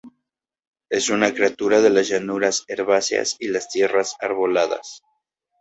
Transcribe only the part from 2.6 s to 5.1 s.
herbáceas y las tierras arboladas.